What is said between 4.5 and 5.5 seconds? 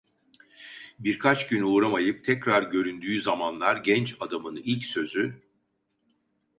ilk sözü: